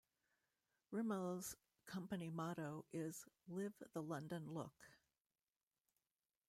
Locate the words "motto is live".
2.31-3.73